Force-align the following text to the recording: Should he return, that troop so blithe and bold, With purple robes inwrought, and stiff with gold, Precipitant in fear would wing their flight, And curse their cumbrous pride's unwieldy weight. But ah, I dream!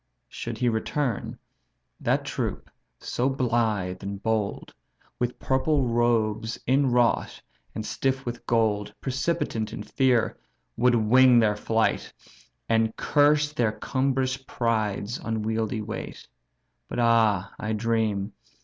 Should 0.29 0.57
he 0.57 0.67
return, 0.67 1.37
that 1.99 2.25
troop 2.25 2.71
so 2.97 3.29
blithe 3.29 4.01
and 4.01 4.19
bold, 4.19 4.73
With 5.19 5.37
purple 5.37 5.83
robes 5.83 6.59
inwrought, 6.65 7.39
and 7.75 7.85
stiff 7.85 8.25
with 8.25 8.43
gold, 8.47 8.91
Precipitant 8.99 9.71
in 9.71 9.83
fear 9.83 10.39
would 10.75 10.95
wing 10.95 11.37
their 11.37 11.55
flight, 11.55 12.11
And 12.67 12.95
curse 12.95 13.53
their 13.53 13.73
cumbrous 13.73 14.37
pride's 14.37 15.19
unwieldy 15.19 15.83
weight. 15.83 16.27
But 16.87 16.97
ah, 16.97 17.53
I 17.59 17.73
dream! 17.73 18.33